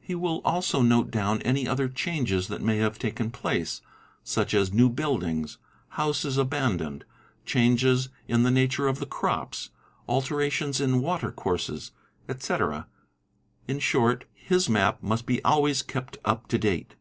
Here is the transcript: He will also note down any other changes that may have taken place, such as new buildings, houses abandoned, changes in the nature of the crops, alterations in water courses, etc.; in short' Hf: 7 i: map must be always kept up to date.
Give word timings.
He 0.00 0.16
will 0.16 0.40
also 0.44 0.82
note 0.82 1.12
down 1.12 1.40
any 1.42 1.68
other 1.68 1.88
changes 1.88 2.48
that 2.48 2.62
may 2.62 2.78
have 2.78 2.98
taken 2.98 3.30
place, 3.30 3.80
such 4.24 4.54
as 4.54 4.72
new 4.72 4.88
buildings, 4.88 5.58
houses 5.90 6.36
abandoned, 6.36 7.04
changes 7.46 8.08
in 8.26 8.42
the 8.42 8.50
nature 8.50 8.88
of 8.88 8.98
the 8.98 9.06
crops, 9.06 9.70
alterations 10.08 10.80
in 10.80 11.00
water 11.00 11.30
courses, 11.30 11.92
etc.; 12.28 12.88
in 13.68 13.78
short' 13.78 14.24
Hf: 14.50 14.62
7 14.62 14.74
i: 14.74 14.78
map 14.80 14.98
must 15.00 15.26
be 15.26 15.40
always 15.44 15.82
kept 15.84 16.18
up 16.24 16.48
to 16.48 16.58
date. 16.58 16.96